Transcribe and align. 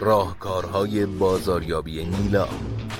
راهکارهای 0.00 1.06
بازاریابی 1.06 2.04
نیلا. 2.04 2.48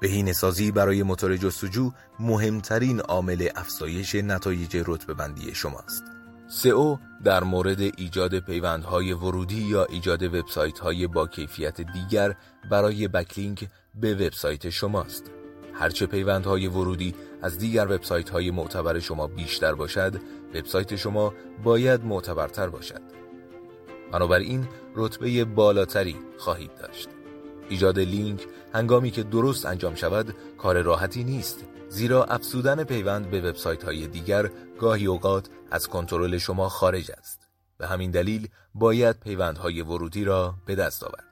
بهینه 0.00 0.32
سازی 0.32 0.72
برای 0.72 1.02
موتور 1.02 1.36
جستجو 1.36 1.90
مهمترین 2.20 3.00
عامل 3.00 3.48
افزایش 3.56 4.14
نتایج 4.14 4.76
رتبه 4.86 5.14
بندی 5.14 5.54
شماست. 5.54 6.04
سئو 6.48 6.96
در 7.24 7.44
مورد 7.44 7.80
ایجاد 7.80 8.38
پیوندهای 8.38 9.12
ورودی 9.12 9.62
یا 9.62 9.84
ایجاد 9.84 10.22
وبسایت‌های 10.22 11.06
با 11.06 11.26
کیفیت 11.26 11.80
دیگر 11.80 12.34
برای 12.70 13.08
بکلینک 13.08 13.68
به 13.94 14.14
وبسایت 14.14 14.70
شماست. 14.70 15.30
هرچه 15.74 16.06
پیوندهای 16.06 16.66
ورودی 16.66 17.14
از 17.42 17.58
دیگر 17.58 17.86
وبسایت‌های 17.86 18.50
معتبر 18.50 18.98
شما 18.98 19.26
بیشتر 19.26 19.74
باشد، 19.74 20.20
وبسایت 20.54 20.96
شما 20.96 21.34
باید 21.64 22.04
معتبرتر 22.04 22.68
باشد. 22.68 23.02
بنابراین 24.12 24.68
رتبه 24.96 25.44
بالاتری 25.44 26.16
خواهید 26.38 26.70
داشت. 26.74 27.08
ایجاد 27.70 27.98
لینک 27.98 28.46
هنگامی 28.74 29.10
که 29.10 29.22
درست 29.22 29.66
انجام 29.66 29.94
شود 29.94 30.34
کار 30.58 30.82
راحتی 30.82 31.24
نیست. 31.24 31.64
زیرا 31.88 32.24
افزودن 32.24 32.84
پیوند 32.84 33.30
به 33.30 33.40
وبسایت 33.40 33.84
های 33.84 34.06
دیگر 34.06 34.50
گاهی 34.80 35.06
اوقات 35.06 35.48
از 35.70 35.88
کنترل 35.88 36.38
شما 36.38 36.68
خارج 36.68 37.10
است. 37.18 37.48
به 37.78 37.86
همین 37.86 38.10
دلیل 38.10 38.48
باید 38.74 39.20
پیوندهای 39.20 39.82
ورودی 39.82 40.24
را 40.24 40.54
به 40.66 40.74
دست 40.74 41.04
آورد. 41.04 41.24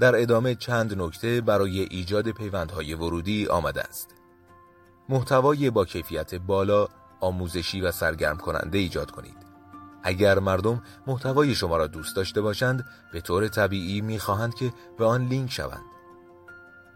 در 0.00 0.22
ادامه 0.22 0.54
چند 0.54 1.02
نکته 1.02 1.40
برای 1.40 1.80
ایجاد 1.80 2.30
پیوندهای 2.30 2.94
ورودی 2.94 3.46
آمده 3.46 3.82
است. 3.82 4.08
محتوای 5.08 5.70
با 5.70 5.84
کیفیت 5.84 6.34
بالا 6.34 6.88
آموزشی 7.20 7.80
و 7.80 7.90
سرگرم 7.92 8.36
کننده 8.36 8.78
ایجاد 8.78 9.10
کنید. 9.10 9.49
اگر 10.02 10.38
مردم 10.38 10.82
محتوای 11.06 11.54
شما 11.54 11.76
را 11.76 11.86
دوست 11.86 12.16
داشته 12.16 12.40
باشند 12.40 12.84
به 13.12 13.20
طور 13.20 13.48
طبیعی 13.48 14.00
می‌خواهند 14.00 14.54
که 14.54 14.72
به 14.98 15.04
آن 15.04 15.26
لینک 15.26 15.52
شوند. 15.52 15.84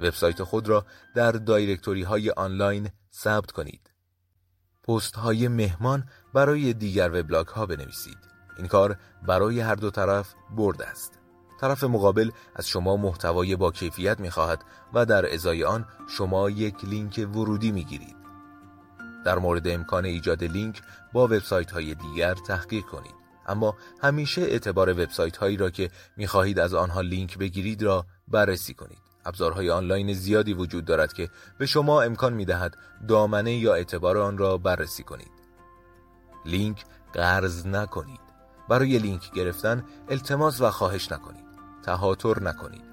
وبسایت 0.01 0.43
خود 0.43 0.69
را 0.69 0.87
در 1.15 1.33
دایرکتوری 1.33 2.03
های 2.03 2.31
آنلاین 2.31 2.91
ثبت 3.13 3.51
کنید. 3.51 3.91
پست 4.89 5.17
های 5.17 5.49
مهمان 5.49 6.09
برای 6.35 6.73
دیگر 6.73 7.21
وبلاگ 7.21 7.47
ها 7.47 7.67
بنویسید. 7.67 8.19
این 8.57 8.67
کار 8.67 8.97
برای 9.27 9.61
هر 9.61 9.75
دو 9.75 9.91
طرف 9.91 10.35
برد 10.57 10.83
است. 10.83 11.19
طرف 11.61 11.85
مقابل 11.85 12.31
از 12.55 12.69
شما 12.69 12.97
محتوای 12.97 13.57
با 13.57 13.71
کیفیت 13.71 14.21
می‌خواهد 14.21 14.65
و 14.95 15.07
در 15.07 15.35
ازای 15.35 15.65
آن 15.65 15.87
شما 16.09 16.51
یک 16.51 16.85
لینک 16.85 17.29
ورودی 17.35 17.73
می‌گیرید. 17.73 18.24
در 19.25 19.39
مورد 19.39 19.69
امکان 19.69 20.05
ایجاد 20.05 20.45
لینک 20.45 20.83
با 21.13 21.25
وبسایت 21.25 21.71
های 21.71 21.95
دیگر 21.95 22.35
تحقیق 22.35 22.85
کنید. 22.85 23.15
اما 23.47 23.77
همیشه 24.03 24.43
اعتبار 24.43 24.91
وبسایت 24.91 25.37
هایی 25.37 25.57
را 25.57 25.71
که 25.71 25.91
می‌خواهید 26.17 26.59
از 26.59 26.75
آنها 26.75 27.01
لینک 27.01 27.39
بگیرید 27.39 27.83
را 27.83 28.07
بررسی 28.29 28.75
کنید. 28.75 28.99
ابزارهای 29.25 29.71
آنلاین 29.71 30.15
زیادی 30.15 30.55
وجود 30.55 30.85
دارد 30.85 31.13
که 31.13 31.31
به 31.59 31.67
شما 31.67 32.03
امکان 32.03 32.33
می‌دهد 32.33 32.77
دامنه 33.09 33.55
یا 33.55 33.75
اعتبار 33.75 34.19
آن 34.19 34.39
را 34.39 34.59
بررسی 34.59 35.03
کنید. 35.03 35.31
لینک 36.47 36.85
قرض 37.13 37.67
نکنید. 37.67 38.21
برای 38.69 38.99
لینک 38.99 39.33
گرفتن 39.33 39.85
التماس 40.09 40.61
و 40.61 40.71
خواهش 40.71 41.13
نکنید. 41.13 41.45
تهاتر 41.83 42.43
نکنید. 42.43 42.85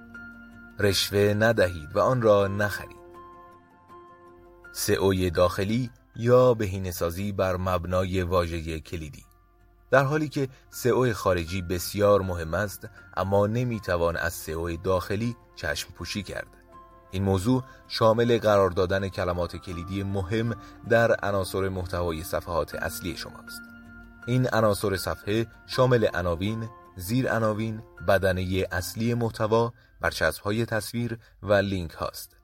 رشوه 0.79 1.19
ندهید 1.19 1.95
و 1.95 1.99
آن 1.99 2.21
را 2.21 2.47
نخرید. 2.47 3.01
سئو 4.71 5.29
داخلی 5.29 5.89
یا 6.15 6.53
بهینه‌سازی 6.53 7.31
بر 7.31 7.57
مبنای 7.57 8.21
واژه 8.21 8.79
کلیدی 8.79 9.25
در 9.91 10.03
حالی 10.03 10.29
که 10.29 10.49
سئو 10.69 11.13
خارجی 11.13 11.61
بسیار 11.61 12.21
مهم 12.21 12.53
است 12.53 12.87
اما 13.17 13.47
نمی‌توان 13.47 14.17
از 14.17 14.33
سئو 14.33 14.77
داخلی 14.77 15.35
چشم 15.55 15.93
پوشی 15.93 16.23
کرد 16.23 16.47
این 17.11 17.23
موضوع 17.23 17.63
شامل 17.87 18.39
قرار 18.39 18.69
دادن 18.69 19.07
کلمات 19.07 19.55
کلیدی 19.55 20.03
مهم 20.03 20.55
در 20.89 21.15
عناصر 21.23 21.69
محتوای 21.69 22.23
صفحات 22.23 22.75
اصلی 22.75 23.17
شماست 23.17 23.61
این 24.27 24.47
عناصر 24.53 24.97
صفحه 24.97 25.47
شامل 25.67 26.07
عناوین، 26.13 26.69
زیر 26.95 27.31
عناوین، 27.31 27.81
بدنه 28.07 28.67
اصلی 28.71 29.13
محتوا، 29.13 29.73
برچسب‌های 30.01 30.65
تصویر 30.65 31.19
و 31.43 31.53
لینک 31.53 31.91
هاست. 31.91 32.40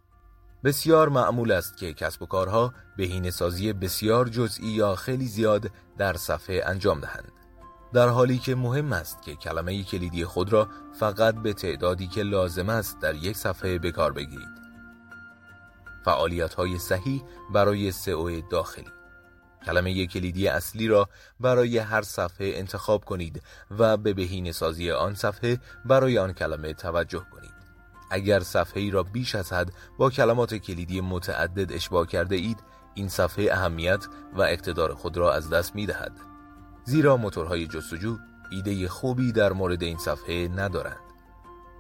بسیار 0.63 1.09
معمول 1.09 1.51
است 1.51 1.77
که 1.77 1.93
کسب 1.93 2.21
و 2.21 2.25
کارها 2.25 2.73
بهینه 2.97 3.31
سازی 3.31 3.73
بسیار 3.73 4.27
جزئی 4.27 4.67
یا 4.67 4.95
خیلی 4.95 5.25
زیاد 5.25 5.71
در 5.97 6.13
صفحه 6.13 6.63
انجام 6.65 6.99
دهند. 6.99 7.31
در 7.93 8.07
حالی 8.07 8.37
که 8.37 8.55
مهم 8.55 8.93
است 8.93 9.21
که 9.21 9.35
کلمه 9.35 9.83
کلیدی 9.83 10.25
خود 10.25 10.53
را 10.53 10.67
فقط 10.99 11.35
به 11.35 11.53
تعدادی 11.53 12.07
که 12.07 12.23
لازم 12.23 12.69
است 12.69 12.99
در 13.01 13.15
یک 13.15 13.37
صفحه 13.37 13.77
به 13.77 13.91
کار 13.91 14.13
بگیرید. 14.13 14.57
فعالیت 16.05 16.53
های 16.53 16.79
صحیح 16.79 17.23
برای 17.53 17.91
سئو 17.91 18.41
داخلی 18.41 18.91
کلمه 19.65 20.07
کلیدی 20.07 20.47
اصلی 20.47 20.87
را 20.87 21.09
برای 21.39 21.77
هر 21.77 22.01
صفحه 22.01 22.51
انتخاب 22.55 23.05
کنید 23.05 23.43
و 23.79 23.97
به 23.97 24.13
بهینه 24.13 24.51
سازی 24.51 24.91
آن 24.91 25.15
صفحه 25.15 25.59
برای 25.85 26.17
آن 26.17 26.33
کلمه 26.33 26.73
توجه 26.73 27.25
کنید. 27.31 27.56
اگر 28.09 28.39
صفحه 28.39 28.81
ای 28.81 28.91
را 28.91 29.03
بیش 29.03 29.35
از 29.35 29.53
حد 29.53 29.73
با 29.97 30.09
کلمات 30.09 30.55
کلیدی 30.55 31.01
متعدد 31.01 31.71
اشباه 31.71 32.07
کرده 32.07 32.35
اید 32.35 32.59
این 32.93 33.09
صفحه 33.09 33.49
اهمیت 33.51 34.05
و 34.33 34.41
اقتدار 34.41 34.93
خود 34.93 35.17
را 35.17 35.33
از 35.33 35.49
دست 35.49 35.75
می 35.75 35.85
دهد. 35.85 36.11
زیرا 36.83 37.17
موتورهای 37.17 37.67
جستجو 37.67 38.17
ایده 38.51 38.87
خوبی 38.87 39.31
در 39.31 39.53
مورد 39.53 39.83
این 39.83 39.97
صفحه 39.97 40.47
ندارند. 40.55 41.07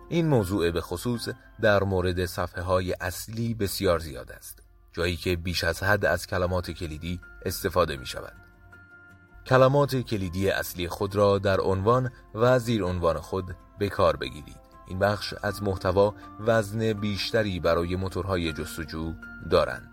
این 0.09 0.27
موضوع 0.27 0.71
به 0.71 0.81
خصوص 0.81 1.29
در 1.61 1.83
مورد 1.83 2.25
صفحه 2.25 2.61
های 2.63 2.93
اصلی 2.93 3.53
بسیار 3.53 3.99
زیاد 3.99 4.31
است. 4.31 4.59
جایی 4.93 5.15
که 5.15 5.35
بیش 5.35 5.63
از 5.63 5.83
حد 5.83 6.05
از 6.05 6.27
کلمات 6.27 6.71
کلیدی 6.71 7.19
استفاده 7.45 7.97
می 7.97 8.05
شود. 8.05 8.33
کلمات 9.45 9.95
کلیدی 9.95 10.49
اصلی 10.49 10.87
خود 10.87 11.15
را 11.15 11.37
در 11.37 11.61
عنوان 11.61 12.11
و 12.35 12.59
زیر 12.59 12.83
عنوان 12.83 13.17
خود 13.17 13.55
به 13.79 13.89
کار 13.89 14.15
بگیرید. 14.15 14.66
این 14.87 14.99
بخش 14.99 15.33
از 15.43 15.63
محتوا 15.63 16.15
وزن 16.39 16.93
بیشتری 16.93 17.59
برای 17.59 17.95
موتورهای 17.95 18.53
جستجو 18.53 19.13
دارند. 19.49 19.91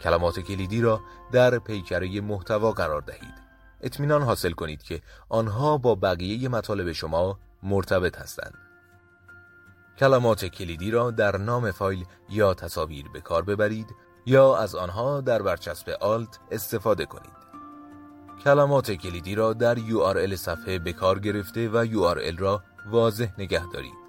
کلمات 0.00 0.40
کلیدی 0.40 0.80
را 0.80 1.00
در 1.32 1.58
پیکره 1.58 2.20
محتوا 2.20 2.72
قرار 2.72 3.00
دهید. 3.00 3.34
اطمینان 3.80 4.22
حاصل 4.22 4.50
کنید 4.50 4.82
که 4.82 5.00
آنها 5.28 5.78
با 5.78 5.94
بقیه 5.94 6.48
مطالب 6.48 6.92
شما 6.92 7.38
مرتبط 7.62 8.18
هستند. 8.18 8.54
کلمات 9.98 10.44
کلیدی 10.44 10.90
را 10.90 11.10
در 11.10 11.36
نام 11.36 11.70
فایل 11.70 12.04
یا 12.28 12.54
تصاویر 12.54 13.08
به 13.08 13.20
کار 13.20 13.42
ببرید 13.42 13.94
یا 14.26 14.56
از 14.56 14.74
آنها 14.74 15.20
در 15.20 15.42
برچسب 15.42 15.90
آلت 16.00 16.38
استفاده 16.50 17.06
کنید. 17.06 17.40
کلمات 18.44 18.90
کلیدی 18.90 19.34
را 19.34 19.52
در 19.52 19.76
URL 19.76 20.34
صفحه 20.34 20.78
به 20.78 20.92
کار 20.92 21.18
گرفته 21.18 21.68
و 21.68 21.86
URL 21.86 22.38
را 22.38 22.62
واضح 22.86 23.32
نگه 23.38 23.66
دارید. 23.66 24.00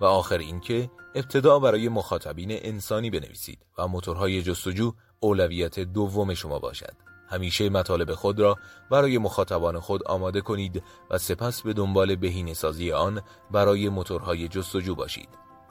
و 0.00 0.04
آخر 0.04 0.38
اینکه 0.38 0.90
ابتدا 1.14 1.58
برای 1.58 1.88
مخاطبین 1.88 2.48
انسانی 2.52 3.10
بنویسید 3.10 3.66
و 3.78 3.88
موتورهای 3.88 4.42
جستجو 4.42 4.92
اولویت 5.20 5.80
دوم 5.80 6.34
شما 6.34 6.58
باشد. 6.58 6.94
همیشه 7.28 7.68
مطالب 7.68 8.14
خود 8.14 8.40
را 8.40 8.56
برای 8.90 9.18
مخاطبان 9.18 9.80
خود 9.80 10.04
آماده 10.04 10.40
کنید 10.40 10.82
و 11.10 11.18
سپس 11.18 11.62
به 11.62 11.72
دنبال 11.72 12.16
بهینه 12.16 12.54
سازی 12.54 12.92
آن 12.92 13.22
برای 13.50 13.88
موتورهای 13.88 14.48
جستجو 14.48 14.94
باشید. 14.94 15.28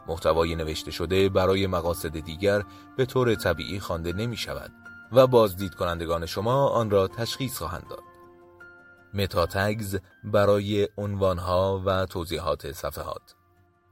محتوای 0.07 0.55
نوشته 0.55 0.91
شده 0.91 1.29
برای 1.29 1.67
مقاصد 1.67 2.19
دیگر 2.19 2.63
به 2.97 3.05
طور 3.05 3.35
طبیعی 3.35 3.79
خوانده 3.79 4.13
نمی 4.13 4.37
شود 4.37 4.71
و 5.11 5.27
بازدید 5.27 5.75
کنندگان 5.75 6.25
شما 6.25 6.67
آن 6.67 6.89
را 6.89 7.07
تشخیص 7.07 7.57
خواهند 7.57 7.87
داد. 7.89 8.08
متاتگز 9.13 9.97
برای 10.23 10.87
عنوانها 10.97 11.83
و 11.85 12.05
توضیحات 12.05 12.71
صفحات 12.71 13.35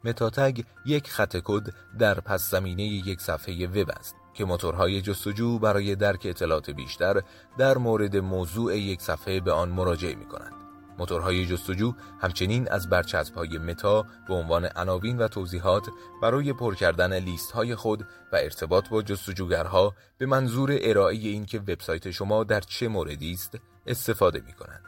متاتگ 0.03 0.61
یک 0.85 1.09
خط 1.09 1.37
کد 1.43 1.73
در 1.99 2.19
پس 2.19 2.51
زمینه 2.51 2.83
یک 2.83 3.21
صفحه 3.21 3.67
وب 3.67 3.89
است 3.89 4.15
که 4.33 4.45
موتورهای 4.45 5.01
جستجو 5.01 5.59
برای 5.59 5.95
درک 5.95 6.21
اطلاعات 6.25 6.69
بیشتر 6.69 7.21
در 7.57 7.77
مورد 7.77 8.17
موضوع 8.17 8.77
یک 8.77 9.01
صفحه 9.01 9.39
به 9.39 9.51
آن 9.51 9.69
مراجعه 9.69 10.15
می 10.15 10.25
کنند. 10.25 10.53
موتورهای 10.99 11.45
جستجو 11.45 11.93
همچنین 12.21 12.67
از 12.71 12.89
برچسب‌های 12.89 13.57
متا 13.57 14.05
به 14.27 14.33
عنوان 14.33 14.69
عناوین 14.75 15.17
و 15.17 15.27
توضیحات 15.27 15.87
برای 16.21 16.53
پر 16.53 16.75
کردن 16.75 17.19
لیست 17.19 17.51
های 17.51 17.75
خود 17.75 18.01
و 18.33 18.35
ارتباط 18.35 18.89
با 18.89 19.01
جستجوگرها 19.01 19.93
به 20.17 20.25
منظور 20.25 20.77
ارائه 20.81 21.15
اینکه 21.15 21.59
وبسایت 21.59 22.11
شما 22.11 22.43
در 22.43 22.59
چه 22.59 22.87
موردی 22.87 23.31
است 23.31 23.57
استفاده 23.87 24.41
می 24.45 24.53
کنند. 24.53 24.86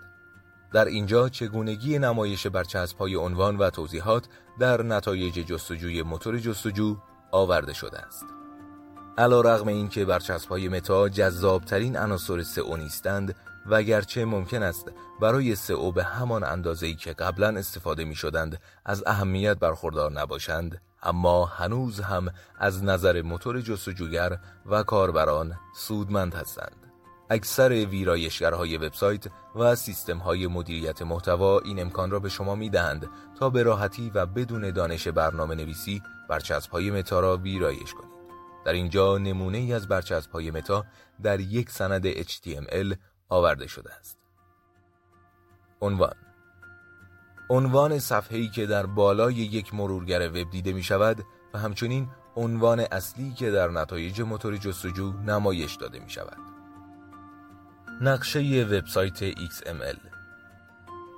در 0.74 0.86
اینجا 0.86 1.30
چگونگی 1.30 2.00
نمایش 2.00 2.48
برچسب‌های 2.48 3.16
عنوان 3.16 3.58
و 3.58 3.70
توضیحات 3.70 4.28
در 4.60 4.84
نتایج 4.84 5.34
جستجوی 5.34 6.04
موتور 6.04 6.38
جستجو 6.38 6.98
آورده 7.32 7.74
شده 7.74 8.00
است. 8.00 8.26
علا 9.18 9.42
رغم 9.42 9.68
این 9.68 9.90
که 9.90 10.06
برچسب 10.06 10.50
های 10.50 10.70
متا 10.70 11.10
جذابترین 11.10 11.98
عناصر 11.98 12.44
سئو 12.44 12.78
نیستند 12.78 13.36
و 13.66 13.84
گرچه 13.84 14.26
ممکن 14.26 14.64
است 14.64 14.92
برای 15.22 15.56
سئو 15.56 15.92
به 15.92 16.04
همان 16.04 16.44
اندازه‌ای 16.44 16.96
که 16.96 17.14
قبلا 17.14 17.48
استفاده 17.48 18.04
می 18.06 18.16
شدند 18.16 18.62
از 18.86 19.04
اهمیت 19.08 19.58
برخوردار 19.58 20.12
نباشند 20.12 20.82
اما 21.04 21.46
هنوز 21.46 22.00
هم 22.00 22.30
از 22.60 22.84
نظر 22.84 23.22
موتور 23.22 23.62
جستجوگر 23.62 24.38
و 24.66 24.84
کاربران 24.84 25.54
سودمند 25.76 26.36
هستند. 26.36 26.89
اکثر 27.30 27.70
ویرایشگرهای 27.70 28.78
وبسایت 28.78 29.24
و 29.56 29.76
سیستم‌های 29.76 30.48
مدیریت 30.48 31.02
محتوا 31.02 31.60
این 31.60 31.82
امکان 31.82 32.12
را 32.12 32.20
به 32.20 32.30
شما 32.30 32.56
می‌دهند 32.56 33.10
تا 33.40 33.50
به 33.50 33.64
راحتی 33.64 34.12
و 34.16 34.26
بدون 34.26 34.72
دانش 34.72 35.08
برنامه 35.08 35.56
نویسی 35.56 36.02
برچسب‌های 36.30 36.92
متا 36.92 37.20
را 37.20 37.38
ویرایش 37.38 37.94
کنید. 37.94 38.20
در 38.66 38.74
اینجا 38.74 39.18
نمونه 39.18 39.58
ای 39.58 39.74
از 39.74 39.88
برچسب 39.88 40.32
های 40.32 40.52
متا 40.52 40.86
در 41.24 41.40
یک 41.40 41.70
سند 41.70 42.12
HTML 42.12 42.96
آورده 43.30 43.68
شده 43.68 43.94
است. 43.94 44.18
عنوان 45.82 46.14
عنوان 47.50 48.00
صفحه‌ای 48.00 48.48
که 48.48 48.66
در 48.66 48.86
بالای 48.86 49.34
یک 49.34 49.74
مرورگر 49.74 50.30
وب 50.30 50.50
دیده 50.52 50.74
می 50.74 50.84
شود 50.84 51.26
و 51.54 51.60
همچنین 51.60 52.10
عنوان 52.36 52.80
اصلی 52.80 53.34
که 53.34 53.52
در 53.52 53.68
نتایج 53.68 54.22
موتور 54.22 54.58
جستجو 54.58 55.14
نمایش 55.14 55.76
داده 55.76 56.00
می 56.00 56.10
شود. 56.10 56.59
نقشه 58.02 58.68
وبسایت 58.72 59.32
XML 59.32 59.98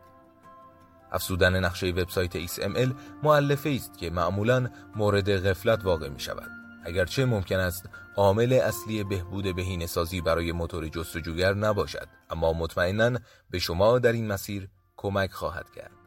افزودن 1.11 1.65
نقشه 1.65 1.87
وبسایت 1.87 2.47
XML 2.47 2.89
مؤلفه 3.23 3.69
است 3.69 3.97
که 3.97 4.09
معمولا 4.09 4.69
مورد 4.95 5.47
غفلت 5.47 5.85
واقع 5.85 6.09
می 6.09 6.19
شود. 6.19 6.49
اگرچه 6.85 7.25
ممکن 7.25 7.59
است 7.59 7.89
عامل 8.15 8.53
اصلی 8.53 9.03
بهبود 9.03 9.55
بهینه 9.55 9.85
سازی 9.85 10.21
برای 10.21 10.51
موتور 10.51 10.87
جستجوگر 10.87 11.53
نباشد 11.53 12.07
اما 12.29 12.53
مطمئنا 12.53 13.19
به 13.49 13.59
شما 13.59 13.99
در 13.99 14.11
این 14.11 14.27
مسیر 14.27 14.67
کمک 14.97 15.31
خواهد 15.31 15.69
کرد. 15.69 16.00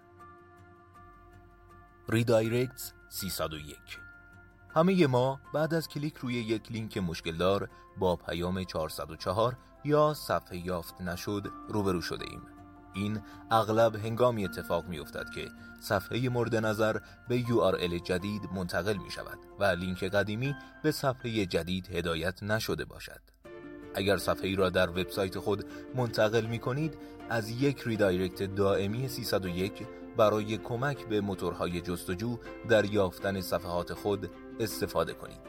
ریدایرکت 2.08 2.92
301 3.08 3.76
همه 4.74 5.06
ما 5.06 5.40
بعد 5.54 5.74
از 5.74 5.88
کلیک 5.88 6.14
روی 6.16 6.34
یک 6.34 6.72
لینک 6.72 6.98
مشکل‌دار 6.98 7.68
با 7.98 8.16
پیام 8.16 8.64
404 8.64 9.56
یا 9.84 10.14
صفحه 10.14 10.66
یافت 10.66 11.00
نشد 11.00 11.46
روبرو 11.68 12.00
شده 12.00 12.24
ایم. 12.30 12.42
این 12.94 13.20
اغلب 13.50 13.96
هنگامی 13.96 14.44
اتفاق 14.44 14.84
می 14.84 14.98
افتد 14.98 15.30
که 15.34 15.48
صفحه 15.80 16.28
مورد 16.28 16.56
نظر 16.56 16.96
به 17.28 17.42
URL 17.42 18.02
جدید 18.02 18.42
منتقل 18.54 18.96
می 18.96 19.10
شود 19.10 19.38
و 19.58 19.64
لینک 19.64 20.04
قدیمی 20.04 20.54
به 20.82 20.92
صفحه 20.92 21.46
جدید 21.46 21.96
هدایت 21.96 22.42
نشده 22.42 22.84
باشد. 22.84 23.20
اگر 23.94 24.16
صفحه 24.16 24.56
را 24.56 24.70
در 24.70 24.90
وبسایت 24.90 25.38
خود 25.38 25.64
منتقل 25.94 26.46
می 26.46 26.58
کنید 26.58 26.98
از 27.30 27.50
یک 27.50 27.82
ریدایرکت 27.86 28.54
دائمی 28.54 29.08
301 29.08 29.86
برای 30.16 30.58
کمک 30.58 31.06
به 31.06 31.20
موتورهای 31.20 31.80
جستجو 31.80 32.38
در 32.68 32.84
یافتن 32.84 33.40
صفحات 33.40 33.94
خود 33.94 34.30
استفاده 34.60 35.12
کنید 35.12 35.40